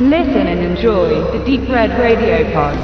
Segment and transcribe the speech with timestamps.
[0.00, 2.78] Listen and enjoy the Deep Red Radio Pod.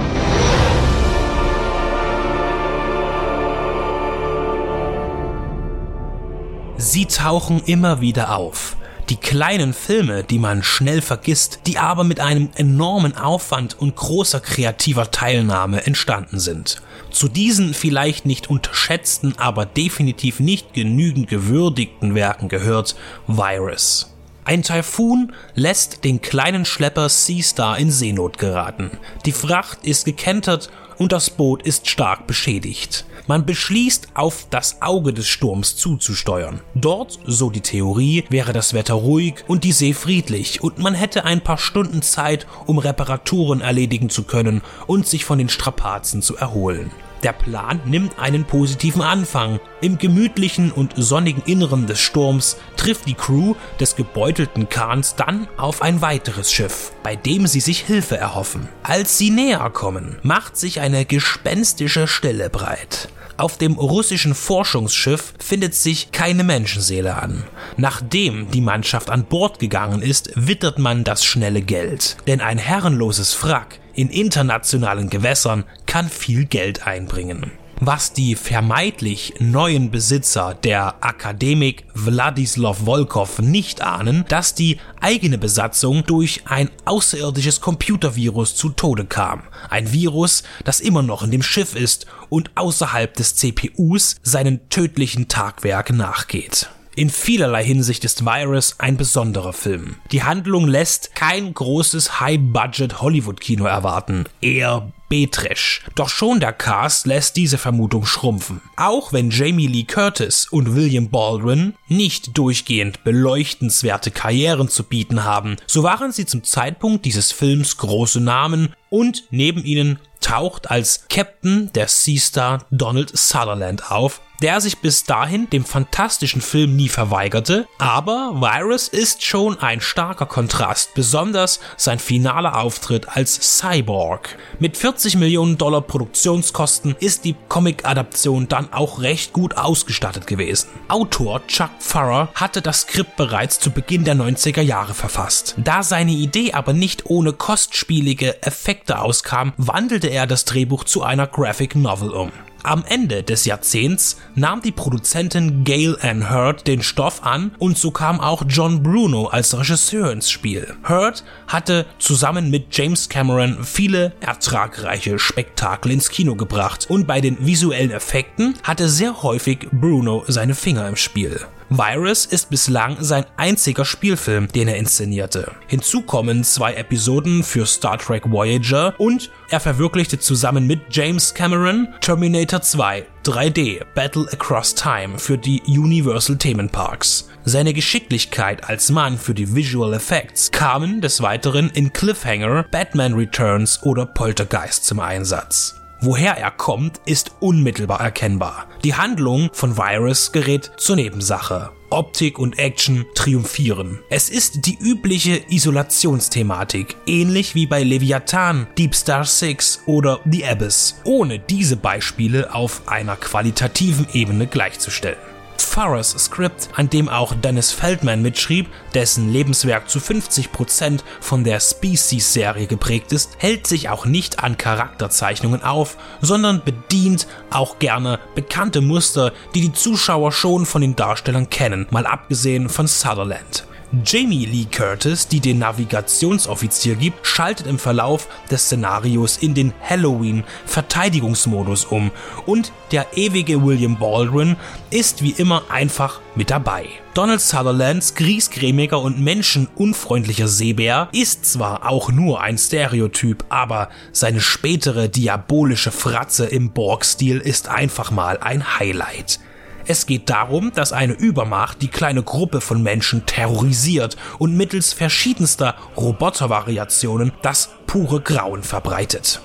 [6.76, 8.76] Sie tauchen immer wieder auf.
[9.10, 14.40] Die kleinen Filme, die man schnell vergisst, die aber mit einem enormen Aufwand und großer
[14.40, 16.82] kreativer Teilnahme entstanden sind.
[17.12, 22.96] Zu diesen vielleicht nicht unterschätzten, aber definitiv nicht genügend gewürdigten Werken gehört
[23.28, 24.13] Virus.
[24.46, 28.90] Ein Taifun lässt den kleinen Schlepper Sea Star in Seenot geraten.
[29.24, 33.06] Die Fracht ist gekentert und das Boot ist stark beschädigt.
[33.26, 36.60] Man beschließt, auf das Auge des Sturms zuzusteuern.
[36.74, 41.24] Dort, so die Theorie, wäre das Wetter ruhig und die See friedlich und man hätte
[41.24, 46.36] ein paar Stunden Zeit, um Reparaturen erledigen zu können und sich von den Strapazen zu
[46.36, 46.90] erholen.
[47.24, 49.58] Der Plan nimmt einen positiven Anfang.
[49.80, 55.80] Im gemütlichen und sonnigen Inneren des Sturms trifft die Crew des gebeutelten Kahns dann auf
[55.80, 58.68] ein weiteres Schiff, bei dem sie sich Hilfe erhoffen.
[58.82, 63.08] Als sie näher kommen, macht sich eine gespenstische Stille breit.
[63.36, 67.44] Auf dem russischen Forschungsschiff findet sich keine Menschenseele an.
[67.76, 72.16] Nachdem die Mannschaft an Bord gegangen ist, wittert man das schnelle Geld.
[72.26, 77.50] Denn ein herrenloses Wrack in internationalen Gewässern kann viel Geld einbringen.
[77.80, 86.06] Was die vermeintlich neuen Besitzer der Akademik Wladislaw Volkov nicht ahnen, dass die eigene Besatzung
[86.06, 89.42] durch ein außerirdisches Computervirus zu Tode kam.
[89.70, 95.28] Ein Virus, das immer noch in dem Schiff ist und außerhalb des CPUs seinen tödlichen
[95.28, 96.70] Tagwerk nachgeht.
[96.96, 99.96] In vielerlei Hinsicht ist Virus ein besonderer Film.
[100.12, 105.82] Die Handlung lässt kein großes High-Budget Hollywood-Kino erwarten, eher B-Trash.
[105.96, 108.60] Doch schon der Cast lässt diese Vermutung schrumpfen.
[108.76, 115.56] Auch wenn Jamie Lee Curtis und William Baldwin nicht durchgehend beleuchtenswerte Karrieren zu bieten haben,
[115.66, 121.70] so waren sie zum Zeitpunkt dieses Films große Namen und neben ihnen taucht als Captain
[121.74, 127.66] der Sea Star Donald Sutherland auf, der sich bis dahin dem fantastischen Film nie verweigerte,
[127.78, 134.36] aber Virus ist schon ein starker Kontrast, besonders sein finaler Auftritt als Cyborg.
[134.58, 140.68] Mit 40 Millionen Dollar Produktionskosten ist die Comic-Adaption dann auch recht gut ausgestattet gewesen.
[140.88, 145.54] Autor Chuck Farrer hatte das Skript bereits zu Beginn der 90er Jahre verfasst.
[145.58, 151.26] Da seine Idee aber nicht ohne kostspielige Effekte auskam, wandelte er das Drehbuch zu einer
[151.26, 152.32] Graphic Novel um.
[152.64, 157.90] Am Ende des Jahrzehnts nahm die Produzentin Gail Ann Hurd den Stoff an und so
[157.90, 160.74] kam auch John Bruno als Regisseur ins Spiel.
[160.88, 167.44] Hurd hatte zusammen mit James Cameron viele ertragreiche Spektakel ins Kino gebracht und bei den
[167.44, 171.40] visuellen Effekten hatte sehr häufig Bruno seine Finger im Spiel.
[171.76, 175.50] Virus ist bislang sein einziger Spielfilm, den er inszenierte.
[175.66, 181.88] Hinzu kommen zwei Episoden für Star Trek Voyager und er verwirklichte zusammen mit James Cameron
[182.00, 187.28] Terminator 2 3D Battle Across Time für die Universal Themenparks.
[187.44, 193.82] Seine Geschicklichkeit als Mann für die Visual Effects kamen des Weiteren in Cliffhanger, Batman Returns
[193.82, 195.83] oder Poltergeist zum Einsatz.
[196.00, 198.66] Woher er kommt, ist unmittelbar erkennbar.
[198.82, 201.70] Die Handlung von Virus gerät zur Nebensache.
[201.90, 204.00] Optik und Action triumphieren.
[204.10, 211.00] Es ist die übliche Isolationsthematik, ähnlich wie bei Leviathan, Deep Star 6 oder The Abyss,
[211.04, 215.33] ohne diese Beispiele auf einer qualitativen Ebene gleichzustellen.
[215.62, 222.66] Farrers Skript, an dem auch Dennis Feldman mitschrieb, dessen Lebenswerk zu 50% von der Species-Serie
[222.66, 229.32] geprägt ist, hält sich auch nicht an Charakterzeichnungen auf, sondern bedient auch gerne bekannte Muster,
[229.54, 233.64] die die Zuschauer schon von den Darstellern kennen, mal abgesehen von Sutherland.
[234.02, 241.84] Jamie Lee Curtis, die den Navigationsoffizier gibt, schaltet im Verlauf des Szenarios in den Halloween-Verteidigungsmodus
[241.84, 242.10] um
[242.46, 244.56] und der ewige William Baldwin
[244.90, 246.86] ist wie immer einfach mit dabei.
[247.14, 255.08] Donald Sutherlands griesgrämiger und menschenunfreundlicher Seebär ist zwar auch nur ein Stereotyp, aber seine spätere
[255.08, 259.38] diabolische Fratze im Borg-Stil ist einfach mal ein Highlight.
[259.86, 265.74] Es geht darum, dass eine Übermacht die kleine Gruppe von Menschen terrorisiert und mittels verschiedenster
[265.96, 269.40] Robotervariationen das pure Grauen verbreitet.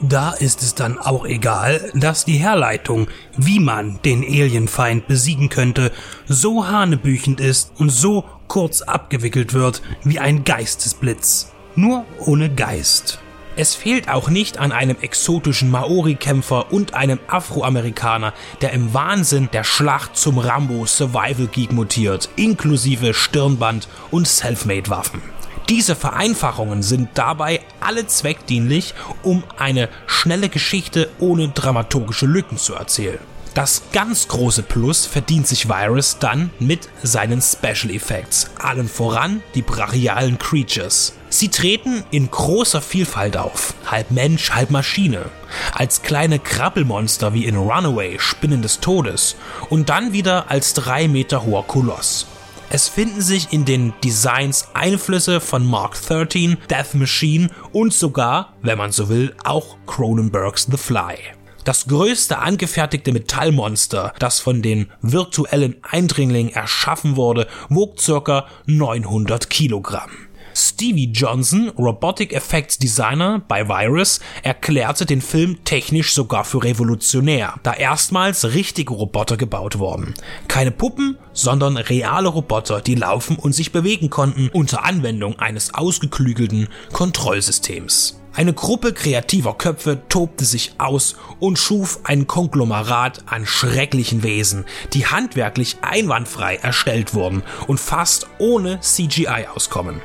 [0.00, 3.06] Da ist es dann auch egal, dass die Herleitung,
[3.36, 5.92] wie man den Alienfeind besiegen könnte,
[6.26, 11.52] so hanebüchend ist und so kurz abgewickelt wird wie ein Geistesblitz.
[11.76, 13.21] Nur ohne Geist.
[13.54, 18.32] Es fehlt auch nicht an einem exotischen Maori-Kämpfer und einem Afroamerikaner,
[18.62, 25.20] der im Wahnsinn der Schlacht zum Rambo Survival Geek mutiert, inklusive Stirnband und Selfmade-Waffen.
[25.68, 33.20] Diese Vereinfachungen sind dabei alle zweckdienlich, um eine schnelle Geschichte ohne dramaturgische Lücken zu erzählen.
[33.54, 39.60] Das ganz große Plus verdient sich Virus dann mit seinen Special Effects, allen voran die
[39.60, 41.12] brachialen Creatures.
[41.28, 45.26] Sie treten in großer Vielfalt auf, halb Mensch, halb Maschine,
[45.74, 49.36] als kleine Krabbelmonster wie in Runaway, Spinnen des Todes
[49.68, 52.26] und dann wieder als drei Meter hoher Koloss.
[52.70, 58.78] Es finden sich in den Designs Einflüsse von Mark 13, Death Machine und sogar, wenn
[58.78, 61.18] man so will, auch Cronenbergs The Fly.
[61.64, 68.46] Das größte angefertigte Metallmonster, das von den virtuellen Eindringlingen erschaffen wurde, wog ca.
[68.66, 70.10] 900 Kilogramm.
[70.54, 77.72] Stevie Johnson, Robotic Effects Designer bei Virus, erklärte den Film technisch sogar für revolutionär, da
[77.72, 80.14] erstmals richtige Roboter gebaut wurden.
[80.48, 86.68] Keine Puppen, sondern reale Roboter, die laufen und sich bewegen konnten unter Anwendung eines ausgeklügelten
[86.92, 88.21] Kontrollsystems.
[88.34, 94.64] Eine Gruppe kreativer Köpfe tobte sich aus und schuf ein Konglomerat an schrecklichen Wesen,
[94.94, 100.00] die handwerklich einwandfrei erstellt wurden und fast ohne CGI auskommen.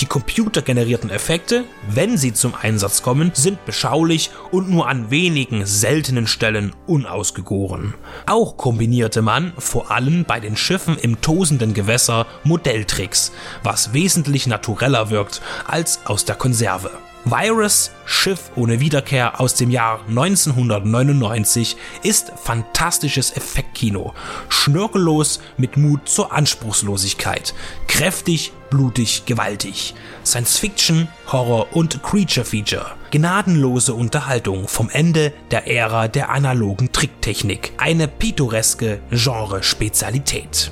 [0.00, 6.26] Die computergenerierten Effekte, wenn sie zum Einsatz kommen, sind beschaulich und nur an wenigen seltenen
[6.26, 7.94] Stellen unausgegoren.
[8.26, 13.32] Auch kombinierte man, vor allem bei den Schiffen im tosenden Gewässer, Modelltricks,
[13.62, 16.90] was wesentlich natureller wirkt als aus der Konserve.
[17.28, 24.14] Virus, Schiff ohne Wiederkehr aus dem Jahr 1999 ist fantastisches Effektkino,
[24.48, 27.52] schnörkellos mit Mut zur Anspruchslosigkeit,
[27.88, 36.08] kräftig, blutig, gewaltig, Science Fiction, Horror und Creature Feature, gnadenlose Unterhaltung vom Ende der Ära
[36.08, 40.70] der analogen Tricktechnik, eine pittoreske Genre-Spezialität.